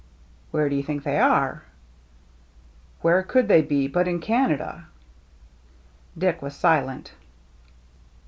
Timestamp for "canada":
4.19-4.87